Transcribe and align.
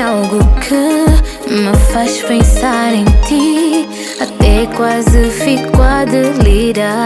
É 0.00 0.02
algo 0.02 0.38
que 0.60 1.52
me 1.52 1.76
faz 1.92 2.22
pensar 2.22 2.94
em 2.94 3.04
ti. 3.28 3.86
Até 4.18 4.64
quase 4.74 5.28
fico 5.28 5.82
a 5.82 6.06
delirar. 6.06 7.00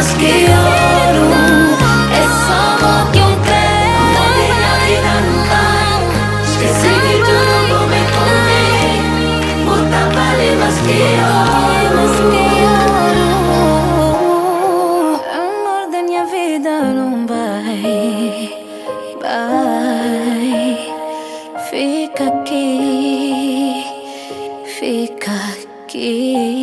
Más 0.00 0.14
que 0.14 0.32
solo 2.46 2.92
que 3.12 3.20
No 3.20 4.22
tiene 4.36 4.72
vida 4.86 5.12
no 5.20 5.38
Puta 9.66 10.02
vale 10.16 10.48
más 10.60 10.76
que 10.86 11.00
oro. 11.30 12.04
Amor 15.42 15.82
da 15.92 16.00
minha 16.02 16.24
vida 16.24 16.72
não 16.98 17.12
vai 17.26 17.80
Vai 19.22 20.78
Fica 21.70 22.24
aqui 22.28 23.84
Fica 24.78 25.32
aqui 25.84 26.59